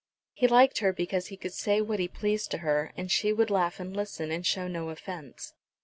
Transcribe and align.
He 0.33 0.47
liked 0.47 0.79
her 0.79 0.91
because 0.91 1.27
he 1.27 1.37
could 1.37 1.53
say 1.53 1.79
what 1.79 1.99
he 1.99 2.07
pleased 2.07 2.49
to 2.49 2.57
her, 2.65 2.91
and 2.97 3.11
she 3.11 3.31
would 3.31 3.51
laugh 3.51 3.79
and 3.79 3.95
listen, 3.95 4.31
and 4.31 4.43
show 4.43 4.67
no 4.67 4.89
offence. 4.89 5.53